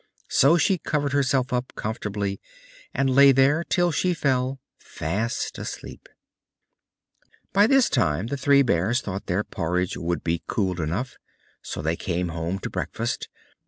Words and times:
So 0.29 0.57
she 0.57 0.79
covered 0.79 1.13
herself 1.13 1.53
up 1.53 1.73
comfortably, 1.75 2.39
and 2.91 3.07
lay 3.07 3.31
there 3.31 3.63
till 3.63 3.91
she 3.91 4.15
fell 4.15 4.59
fast 4.79 5.59
asleep. 5.59 6.09
By 7.53 7.67
this 7.67 7.87
time 7.87 8.25
the 8.25 8.35
Three 8.37 8.63
Bears 8.63 9.01
thought 9.01 9.27
their 9.27 9.43
porridge 9.43 9.95
would 9.97 10.23
be 10.23 10.41
cool 10.47 10.81
enough; 10.81 11.17
so 11.61 11.83
they 11.83 11.95
came 11.97 12.29
home 12.29 12.57
to 12.61 12.69
breakfast. 12.71 13.29